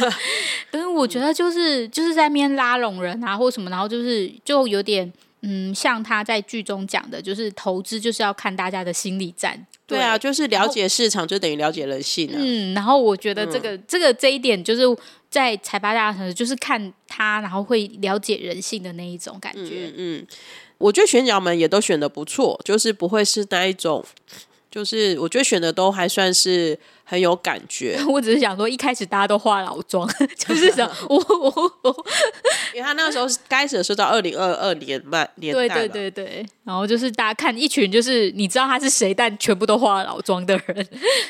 [0.70, 5.10] 但是我觉得就是就是在面拉拢人啊，或什么，然后就是就有点。
[5.48, 9.64] 嗯，像他在剧中讲的，就是投资就是要看大家的心理战。
[9.86, 12.28] 对啊，就是了解市场就等于了解人性。
[12.34, 14.82] 嗯，然后我觉得这个这个这一点，就是
[15.30, 19.92] 在财阀大城，就是看他，然后会了解人性的那一种感觉。
[19.96, 20.26] 嗯，
[20.78, 24.04] 我觉得选角们也都选的不错，就是不会是那一种。
[24.76, 27.98] 就是我觉得选的都还算是很有感觉。
[28.12, 32.06] 我只是想说，一开始大家都化老妆， 就是想我我我，
[32.76, 40.86] 因为他那个时候开始是到二零二二年半年代对对对对，然后就是大家看一群，就是你知道他是谁，但全部都化了老妆的人。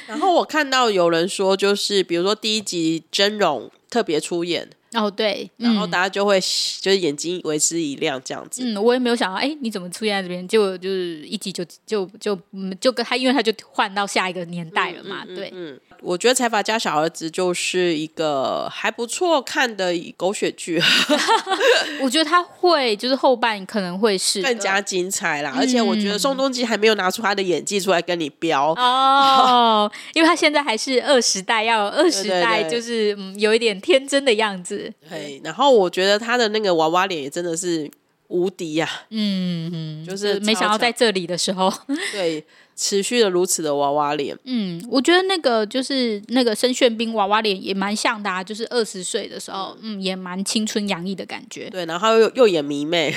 [0.09, 4.69] 然后我看到有人说，就是比如说第一集真容特别出演。
[4.97, 6.41] 哦，对，然后大家就会
[6.81, 8.63] 就是眼睛为之一亮这样子。
[8.65, 10.47] 嗯，我也没有想到，哎，你怎么出现在这边？
[10.49, 12.39] 就就是一集就就就
[12.81, 15.25] 就跟他，因为他就换到下一个年代了嘛。
[15.27, 20.81] 对，嗯，我觉得财阀家小儿子就是一个还不错看的狗血剧。
[22.01, 34.86] 我觉得他会就是后半可能会是更加精彩啦，而且我觉得宋仲基还没有拿出他的演技出来跟你飙哦，因为他现在还是二十代，要有二十代就是嗯有一点天真的样子。
[35.09, 37.91] 对，然后我觉得他的那个娃娃脸也真的是
[38.29, 41.73] 无敌呀，嗯，就是没想到在这里的时候，
[42.13, 42.45] 对，
[42.77, 44.37] 持续的如此的娃娃脸。
[44.45, 51.71] 嗯，我觉得那个就是那个申炫斌娃娃脸也蛮像的，啊，就是二十岁的时候，嗯，也蛮青春洋溢的感觉。
[51.71, 53.15] 对，然后又又演迷妹，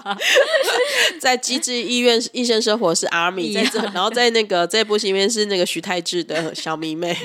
[1.18, 7.16] 在《机智医院医生生活》是阿米， 在这，然后在那个这部戏里面是那个徐太志的小迷妹，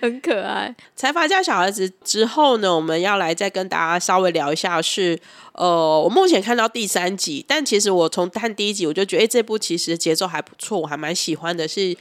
[0.00, 0.74] 很可爱。
[0.96, 5.18] 财阀家小孩子之后呢，我们要来再跟大家稍微聊一下是。
[5.54, 11.66] 呃，我目前看到第三集，但其实我从看第一集，我就觉得，哎，这部其实节奏还不错，我还蛮喜欢的。
[11.66, 11.96] 是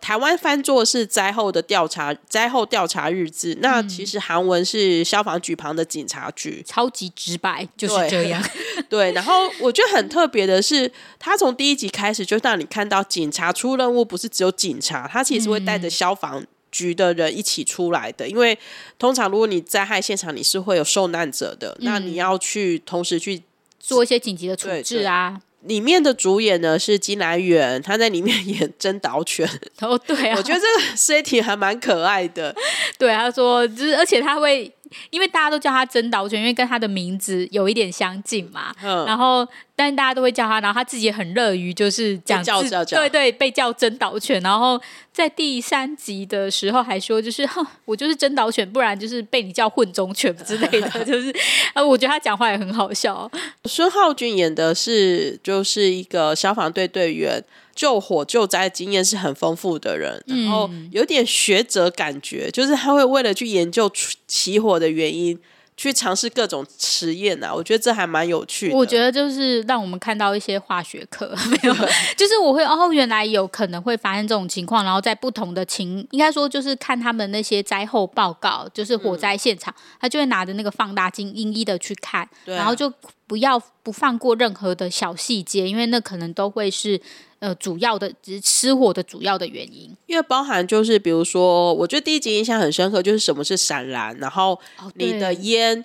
[0.00, 3.56] 台湾翻作是灾后的调查，灾后调查日志。
[3.60, 8.42] 那其实韩文是消防局旁的警察局，超级直白，就是这样。
[8.88, 16.44] 对，然后我觉得很特别的是，他从第一集开始就让你看到警察出任务，不是只有警察，他其实会带着消防。
[16.72, 18.58] 局的人一起出来的，因为
[18.98, 23.42] 通常如果你灾害现场你是会有受难者的，那你要去同时去
[23.80, 25.40] 做一些紧急的处置啊。
[25.66, 29.48] 里面的主演呢是金来远，他在里面演真导犬。
[29.80, 32.54] 哦，对啊，我觉得这个 City 还蛮可爱的。
[32.98, 34.72] 对，他说就是，而且他会。
[35.10, 38.74] 因为大家都叫他真导犬，因为跟他的名字有一点相近嘛。
[38.82, 39.04] 嗯。
[39.06, 44.40] 然后，但大家都会叫他，然后他自己也很乐于就是讲叫叫叫，对对，被叫真导犬。
[44.42, 44.80] 然后
[45.12, 50.88] 在第三集的时候还说，就是哼，我就是真导犬，不然就是被你叫混种犬之类的。
[51.04, 51.34] 就是
[51.74, 53.30] 啊，我觉得他讲话也很好笑。
[53.64, 57.42] 孙浩俊演的是就是一个消防队队员。
[57.76, 63.88] 救火救灾经验是很丰富的人，然后有点学者感觉，就是他会为了去研究
[64.26, 65.38] 起火的原因，
[65.76, 67.54] 去尝试各种实验啊。
[67.54, 68.74] 我觉得这还蛮有趣的。
[68.76, 71.74] 我觉得就是让我们看到一些化学课， 没有，
[72.16, 82.90] 就是我会哦，原来有可能会发生这种情况，然后在不同的情，应该说就是看他们那些灾后报告，就是火灾现场，他就会拿着那个放大镜一一的去看，然后就
[83.26, 87.00] 不要不放过任何的小细节，因为那可能都会是。
[87.38, 88.10] 呃，主要的
[88.42, 94.58] 失火的主要的原因，因为包含就是比如说，我觉得第一集印象很深刻，就是什么是闪燃，然后
[94.94, 95.84] 你的烟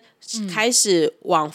[0.49, 1.51] 开始往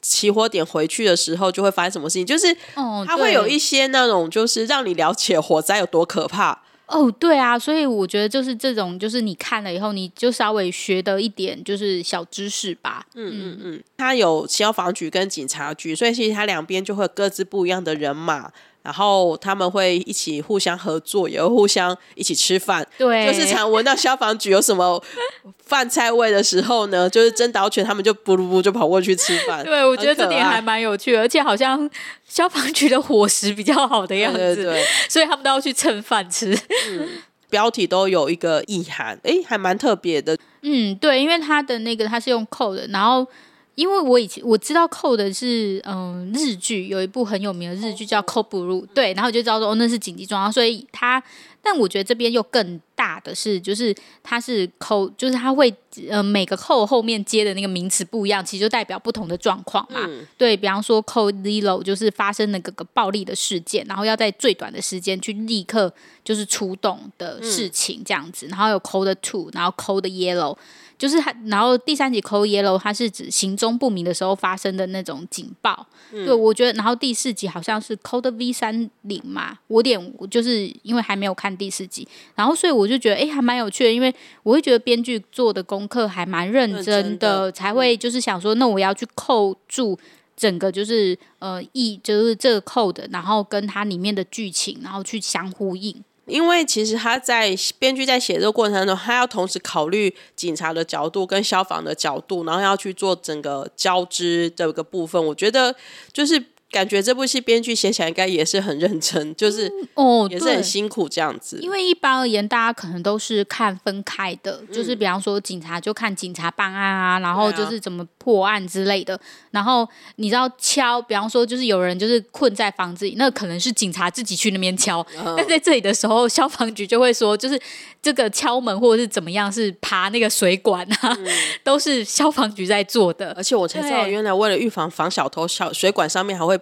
[0.00, 2.56] 起火点回去的时候，就会发生什么事情，就是
[3.04, 6.62] 它会有一些那种，就是让你了解火灾有多可怕。
[6.92, 13.06] 哦，对啊，所以我觉得就是这种，就是你看了以后，你就稍微学得一点，就是小知识吧。
[13.14, 18.52] 嗯嗯嗯，他有消防局跟警察局，所以其实他两边就会各自不一样的人马。
[18.82, 22.86] 然后他们会一起互相合作，也会互相一起吃饭。
[22.98, 25.02] 对，就是常闻到消防局有什么
[25.64, 29.64] 饭菜味的时候呢，就是真导犬他们就不噜不就跑过去吃饭。
[29.64, 31.88] 对，我觉得这点还蛮有趣，而且好像
[32.28, 34.76] 消防局的伙食比较好的样子，
[35.08, 36.58] 所以他们都要去蹭饭吃。
[37.48, 40.36] 标题都有一个意涵，哎，还蛮特别的。
[40.62, 43.26] 嗯，对，因为它的那个它是用扣的，然后。
[43.74, 51.22] 因为我以前我知道扣的是嗯日剧，有一部很有名的日剧叫《Code Blue》，对，然后就知道说哦那是紧急状况，所以它，
[51.62, 55.72] 但我觉得这边又更大的是，就是它是扣，就是它会
[56.08, 60.00] 呃每个扣后面接的那个名词不一样，其实就代表不同的状况嘛。
[60.36, 65.92] 对比方说扣 zero 就是发生了个个暴力的事件，然后要在最短的时间去立刻
[66.24, 70.56] 就是出动的事情这样子，然后有 code two，然后 code yellow。
[70.98, 75.84] 就是它，然后第三集 Code Yellow，它是指行踪不明的时候发生的那种警报。
[76.12, 89.98] 对，我觉得，然后第四集好像是 Code V 三零嘛，我点就是因为还没有看第四集，然后所以我就觉得，哎，还蛮有趣的，因为我会觉得编剧做的功课还蛮认真的，才会就是想说，那我要去扣住
[90.36, 96.02] 整个就是呃意，就是这个 code，然后跟它里面的剧情，然后去相呼应。
[96.26, 105.24] 因为其实他在编剧在写这个过程当中，他要同时考虑警察的角度跟消防的角度，然后要去做整个交织这个部分。
[105.26, 105.74] 我觉得
[106.12, 106.42] 就是。
[106.72, 111.58] 感觉这部戏编剧写起来应该也是很认真，就是哦，也是很辛苦这样子。
[111.60, 119.20] 因为一般而言，大家可能都是看分开的，就是比方说警察就看警察办案啊，然后就是怎么破案之类的。
[119.50, 125.06] 然后你知道敲，比方说就是有人就是困在房子里，那可能是警察自己去那边敲。
[125.36, 127.60] 但在这里的时候，消防局就会说，就是
[128.00, 131.14] 这个敲门或者是怎么样，是爬那个水管啊，
[131.62, 133.34] 都是消防局在做的。
[133.36, 136.58] 而且我才知道，原来为了预防防小偷，小水管上面还会。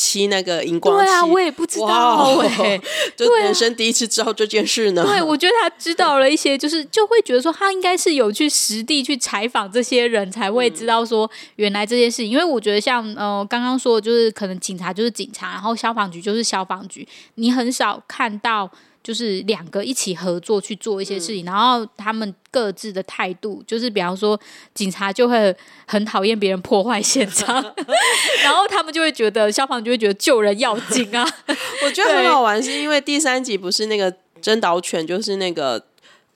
[0.00, 2.80] 漆那个荧光对啊，我也不知道哎，
[3.14, 5.04] 就人生第一次知道这件事呢。
[5.04, 12.26] 对，我觉得他知道了一些，就是就会觉得说他应该是有去实地去采访这些人才会知道说原来这件事。
[12.26, 18.70] 因为我觉得像呃刚刚说，就是可能警察就是警察，然后消防局就是消防局，你很少看到
[19.02, 24.38] 就是两个一起合作去做一些事嗯情，然后他们各自的态度，就是比方说
[24.74, 25.54] 警察就会
[25.86, 27.54] 很讨厌别人破坏现场，
[28.44, 31.26] 然后他们就会觉得消防就会觉得救人要紧啊，
[31.84, 35.84] 我觉得很好玩，是因为第三集不是那个真导犬，就是那个。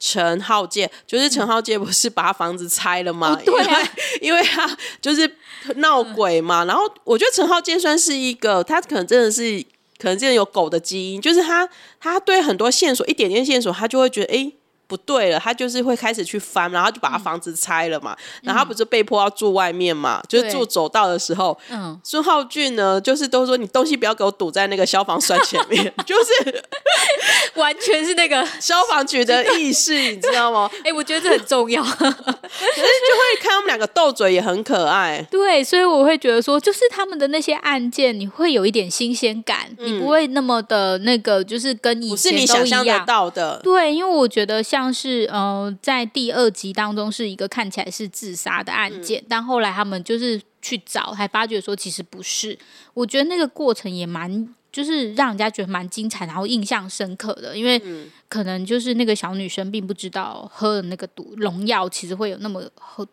[0.01, 3.41] 陈浩介就是陈浩介，不是把房子拆了吗？
[3.43, 3.89] 对啊因为
[4.21, 4.69] 因为他
[5.01, 5.37] 就是
[5.77, 6.65] 闹鬼嘛。
[6.67, 9.65] 然后我觉得陈浩介算是一个，他可能真的是
[10.05, 11.67] 可能真的有狗的基因，就是他
[11.99, 14.37] 他对很多线索一点点线索，他就会觉得哎。
[14.37, 14.55] 诶
[14.95, 18.17] 不对了，他就是会开始去翻，然后就把他房子拆了嘛。
[18.43, 26.65] 然后他不是被迫要住外面嘛，就是住走道的时候，嗯，孙浩俊呢，就是都说你东西不要给我堵在那个消防栓前面， 就是
[27.59, 30.71] 完全是那个， 消防局的意识，你知道吗？
[30.85, 31.83] 哎、我觉得这很重要。
[31.83, 35.25] 可是就会看他们两个斗嘴也很可爱。
[35.31, 43.05] 对，所以我会觉得说，就是他们的那些案件，你会有一点新鲜感，你不会那么的那个，就是跟以前都一你想象得样。
[43.07, 52.59] 到的，对，因为我觉得像是呃，在第二集当中是一个看起来是自杀的案件，嗯但后来他们就是去找，还发觉说其实不是。
[52.95, 58.11] 我觉得那个过程也蛮，就是让人家觉得蛮精彩，然后印象深刻的，因为嗯。
[58.27, 62.61] 可能就是那个小女生并不知道喝了那个毒农药其实会有那么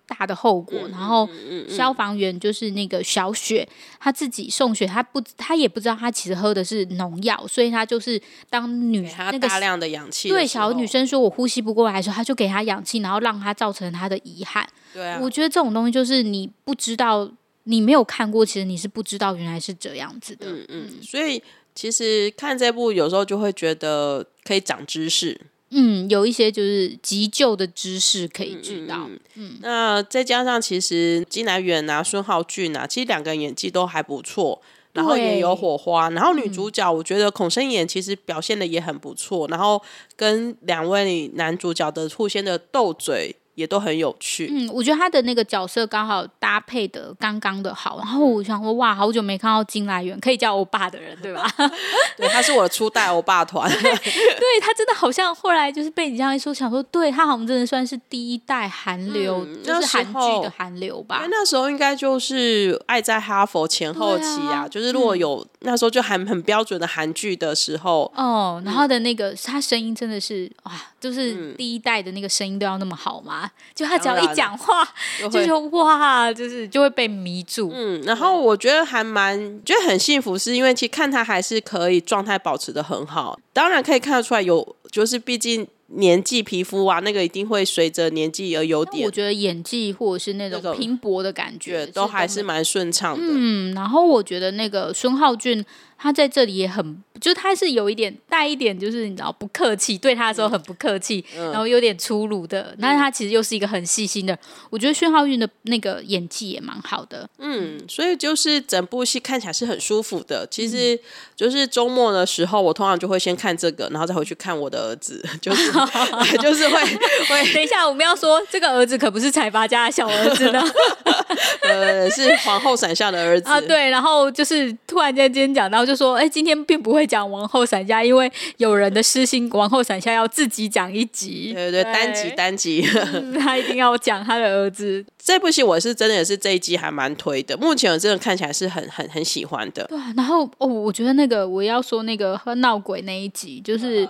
[0.08, 1.30] 大的后果，嗯然后
[1.70, 3.68] 消防员就是那个小雪，
[4.00, 14.68] 她自己送血，她不她也不知道她其实喝的是农药，所以她就是当女给他那个大量的氧气的对小女，生说我呼吸不过来的时候，她就给她氧气，然后让她造成她的遗憾。
[14.92, 17.30] 对啊，我觉得这种东西就是你不知道，
[17.64, 20.46] 你没有看过，其实你是不知道原来是这样子的。
[20.48, 21.42] 嗯嗯，所以
[21.76, 25.40] 其实看这部有时候就会觉得可以长知识。
[25.70, 29.10] 嗯，有一些就是急救的知识可以知道。
[29.36, 34.62] 嗯那再加上其实金来源啊、孙浩俊啊，其实两个人演技都还不错。
[34.94, 39.82] 然后也有火花，然后女主角我觉得孔生妍其实表现的也很不错，然后
[40.18, 44.50] 跟两位男主角的互相的斗嘴也都很有趣。
[44.52, 51.46] 嗯，我觉得他的那个角色刚好搭配的刚刚的好，然后我想说，哇，好久没看到金来源，可以叫欧巴的人，对吧？
[52.18, 53.70] 对，他是我的初代欧巴团。
[53.72, 61.28] 对他真的好像后来就是被你这样一说，想说，对他好像真的算是第一代韩流，嗯就是韩剧的韩流吧因为。
[61.32, 73.52] 那时候应该就是《爱在哈佛》前后期啊，啊就是如果有、那时候就还很标准的韩剧的时候，哦，然后的那个他声音真的是哇，就是嗯第一代的那个声音都要那么好吗？
[73.74, 74.84] 就他只要一讲话，
[75.20, 77.72] 就会就说哇，就是就会被迷住。
[77.74, 93.24] 嗯，然后我觉得还蛮觉得很幸福，是因为其实看他还是可以状态保持的很好，当然可以看得出来有，就是毕竟年纪、皮肤啊，那个一定会随着年纪而有点我，觉得演技或者是那那个种拼搏的感觉觉都还是是蛮顺畅的。
[93.26, 95.64] 嗯，然后我觉得那个孙浩俊
[96.02, 104.36] 他在这里也很，就他是有一点带一点，就是你知道不客气，对他的时候很不客气，然后有点粗鲁的，但是他其实又是一个很细心的。
[104.72, 107.30] 我觉得宣浩运的那个演技也蛮好的。
[107.38, 110.48] 嗯，所以就是整部戏看起来是很舒服的。
[110.50, 111.00] 其嗯实
[111.36, 115.72] 就是周末的时候，我通常就会先看这个，然后再回去看我的儿子，就是
[116.42, 116.84] 就是会
[117.30, 120.60] 会等一下，我们要说这个儿子可不是财阀家的小儿子呢
[121.64, 132.88] 呃是皇后伞下的儿子啊，对，然后就是突然间今天讲到，就说哎，今天并不会讲王后伞下，因为有人的私心，王后伞下要自己讲一集，对对对，单集单集。
[133.14, 135.04] 嗯 他一定要讲他的儿子。
[135.18, 139.84] 这部戏我是真的也是这一集还蛮推的，目前我真的看起来是很很很喜欢的。
[139.86, 144.08] 对啊，然后哦，我觉得那个我要说那个喝闹鬼那一集，就是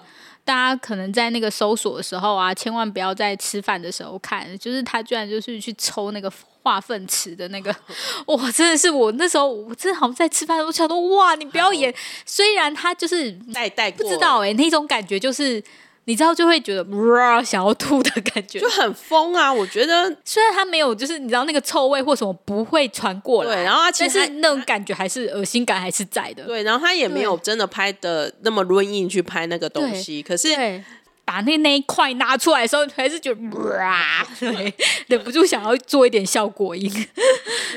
[0.52, 6.30] 大家可能在那个搜索的时候啊，千万不要在吃饭的时候看，就是他居然就是去抽那个
[6.62, 7.74] 化粪池的那个，
[8.28, 11.94] 哇，真的是我那时候我真的好像在吃饭的时候想说，哇，你不要演，
[12.28, 15.64] 虽然他就是带带不知道哎、那种感觉就是。
[16.06, 19.54] 你知道就会觉得哇想要吐的感觉就，很疯啊！
[19.54, 26.44] 我觉得虽然他没有就是你知道那个臭味或什么不会传过来，对，然后他其实他但是那种感觉还是恶心感还是在的。
[26.46, 30.84] 对，然后他也没有真的拍的那么润硬去拍那个东西，可是对，
[31.24, 34.74] 把那那一块拿出来的时候，还是觉得哇， 对，
[35.08, 36.92] 忍不住想要做一点效果音。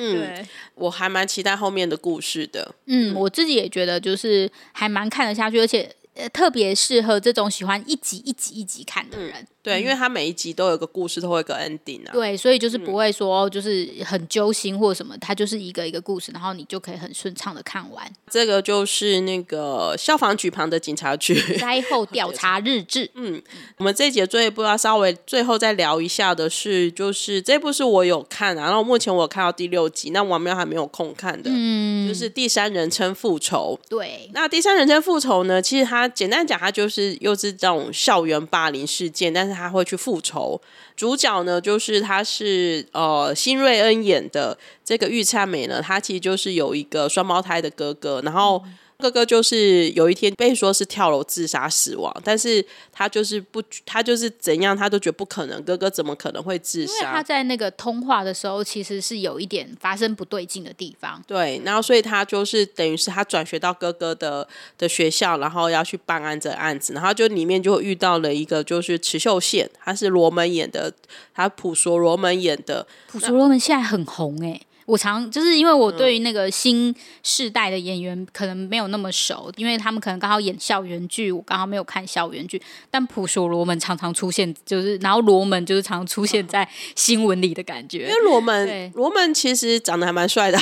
[0.00, 0.46] 嗯，对，
[0.76, 2.74] 我还蛮期待后面的故事的。
[2.86, 5.94] 嗯，我自己也觉得就是还蛮看得下去，而且。
[6.14, 9.46] 呃，特别适合这种喜欢一集一集一集看的人。
[9.64, 12.12] 对，因为它每一集都有个故事，都会有个 ending 啊。
[12.12, 18.06] 对，所以就是不会说就是很揪心或什么，它就是一个一个故事，然后你就可以很顺畅的看完。
[18.30, 23.10] 这个就是那个消防局旁的警察局灾后调查日志。
[23.14, 23.42] 嗯，
[23.78, 33.80] 我们这一节最后一部要稍微最后再聊一下的是，就是这部是我有看，啊然后目前我有看到第六集，那王喵还没有空看的，嗯，就是第三人称复仇。
[33.88, 40.60] 对，那第三人称复仇呢，其实它简单讲，它就是又是这种校园霸凌事件，但是他会去复仇。
[40.96, 48.62] 主角呢，就是他是呃辛瑞恩演的这个玉灿美呢，他其实就是有一个双胞胎的哥哥，然后。
[49.04, 55.62] 哥哥就是有一天被说是跳楼自杀死亡，但是他就是不，他就是怎样，他都觉得不可能。
[55.62, 57.12] 哥哥怎么可能会自杀？
[57.12, 61.22] 他在那个通话的时候，其实是有一点发生不对劲的地方。
[61.26, 64.48] 对，然后所以他就是等于是他转学到哥哥的
[64.78, 70.90] 的学校，然后要去办案这案子，然后就里面就遇到了一个就是池秀宪，他是罗门演的，
[71.34, 74.62] 他普索罗门演的，普索罗门现在很红哎。
[74.86, 82.60] 我常就是因为我对于那个新世代的演员可能没有那么熟，因为他们可能刚好演校园剧，我刚好没有看校园剧。
[82.90, 88.00] 但普索罗门常常出现，就是然后罗门就是常出现在新闻里的感觉。
[88.00, 90.58] 因为罗门，罗门其实长得还蛮帅的，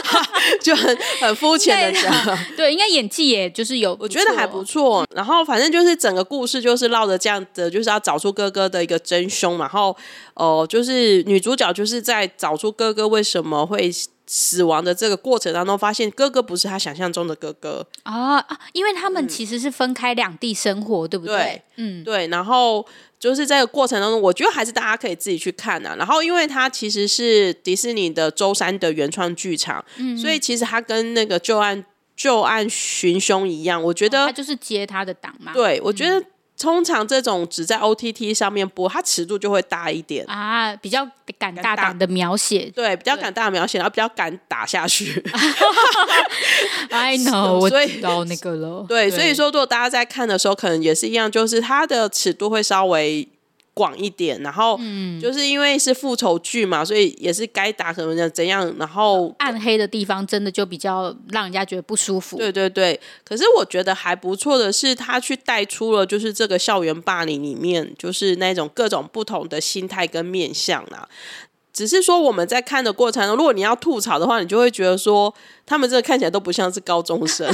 [0.60, 2.12] 就很很肤浅的讲，
[2.54, 5.06] 对，应该演技也就是有，我觉得还不错。
[5.14, 9.96] 然后反正就是整个故事就是绕着这样的，就是要找出哥哥的一个真凶，然后
[10.34, 13.53] 哦，就是女主角就是在找出哥哥为什么。
[13.54, 13.88] 怎么会
[14.26, 18.60] 死亡的这个过程当中，发现哥哥不是他想象中的哥哥啊啊！
[18.72, 21.62] 因为他们其实是分开两地生活，对不对？
[21.76, 22.26] 嗯，对。
[22.26, 22.84] 然后
[23.20, 25.94] 就是这个过程当中，我觉得还是大家可以自己去看啊。
[25.96, 31.84] 然后，因为它其实是迪士尼的周三的原创剧场，嗯所以其实它跟那个旧案
[32.16, 35.52] 旧案寻凶一样，我觉得他就是接他的档嘛。
[35.52, 36.20] 对，我觉得。
[36.58, 41.06] 通常这种只在 OTT 上面播，它尺度就会大一点啊，比较
[41.38, 45.22] 敢大胆的描写，对，比较敢大胆描写，然后比较敢打下去。
[46.90, 48.86] I know，我知道那个了。
[48.88, 53.28] 对，所以说，如果大家在看的时候，可能也是一样，就是它的尺度会稍微。
[53.74, 54.78] 广一点，然后
[55.20, 62.36] 就是因为是复仇剧嘛，所以也是该打什么怎样，然后暗黑的地方真的就比较让人家觉得不舒服。
[62.36, 71.08] 对对对，可是我觉得还不错的是，他去带出了就是这个校园霸凌里面，就是那种各种不同的心态跟面相啊。
[71.74, 75.34] 只是说我们在看的过程中，如果你要吐槽的话，你就会觉得说
[75.66, 77.52] 他们这个看起来都不像是高中生。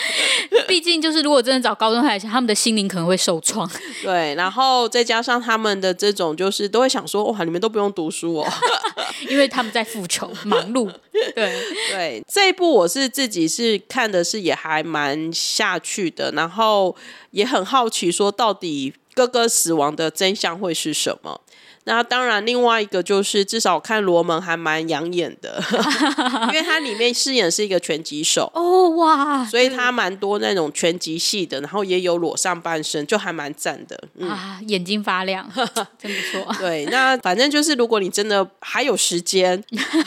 [0.66, 3.70] 毕竟就是如果真的找高中生来讲，他们的心灵可能会受创。
[4.02, 8.48] 对，然后再加上他们的这种，就是都会想说哇，你们都不用读书哦，
[9.28, 10.90] 因为他们在复仇忙碌。
[11.34, 16.96] 对对，这一部我是自己是看的是也还蛮下去的，然后
[17.32, 21.40] 也很好奇说到底哥哥死亡的真相会是什么。
[21.88, 25.58] 那当然，另外一个就是至少看罗门还蛮养眼的，
[26.52, 35.50] 因为他里面饰演是一个拳击手哦哇，所以他蛮多那种拳击戏的，然后也有裸上半身，就还蛮赞的啊，眼睛发亮，
[35.98, 36.54] 真不错。
[36.58, 39.58] 对，那反正就是如果你真的还有时间，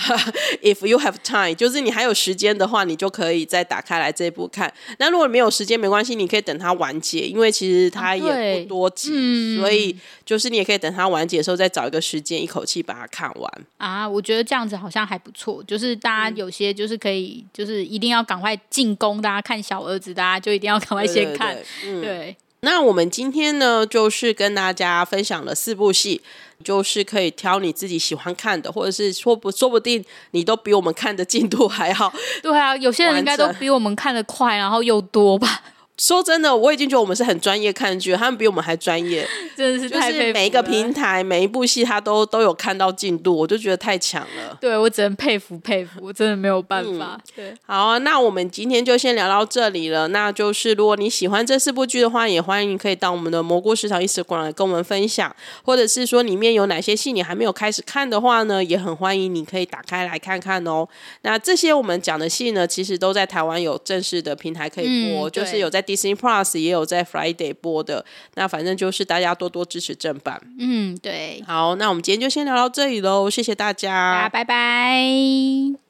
[0.61, 4.71] if you have time，就是你还有时间的话，你就可以再打开来这一部看。
[4.99, 11.70] 那如果没有时间没关系，你可以等它完结，因为其实它也不多集，所以就是你也可以等它完结的时候再。
[11.71, 14.07] 找一个时间，一口气把它看完啊！
[14.07, 15.63] 我觉得这样子好像还不错。
[15.63, 19.21] 就是大家有些就是可以，就是一定要赶快进攻。
[19.21, 21.57] 大家看小儿子，大家就一定要赶快先看。
[21.81, 22.35] 对。
[22.63, 26.21] 那我们今天呢，就是跟大家分享了四部戏，
[26.63, 32.13] 就是可以挑你自己喜欢看的，或者是说不说不定你都比我们看的进度还好。
[32.43, 35.63] 对啊，有些人应该都比我们看的快，然后又多吧。
[36.01, 39.23] 说真的，我已经觉得我们是很专业看剧，他们比我们还专业，
[39.55, 44.57] 真的是太就是每一个平台每一部戏，他都都有看到进度，我就觉得太强了。
[44.59, 47.21] 对我只能佩服佩服，我真的没有办法。
[47.35, 50.07] 对，好啊，那我们今天就先聊到这里了。
[50.07, 55.31] 那就是如果你喜欢这四部剧的话，也欢迎可以到我们的蘑菇市场 Instagram 来跟我们分享，
[55.63, 60.87] 或者是说里面有哪些戏你还没有开始看的话呢，也很欢迎你可以打开来看看哦。
[61.21, 65.85] 那这些我们讲的戏呢，其实都在台湾有正式的平台可以播，就是有在。
[65.95, 70.41] Disney Plus 也有在 Friday 播的，那反正就是大家多多支持正版。
[70.59, 71.43] 嗯，对。
[71.45, 75.80] 好，那我们今天就先聊到这里喽，谢谢大家，拜拜。